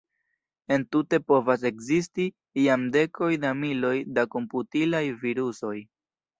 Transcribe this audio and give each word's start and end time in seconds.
Entute 0.75 1.19
povas 1.31 1.65
ekzisti 1.71 2.25
jam 2.63 2.87
dekoj 2.97 3.31
da 3.45 3.53
miloj 3.61 3.95
da 4.19 4.27
komputilaj 4.35 5.07
virusoj. 5.29 5.79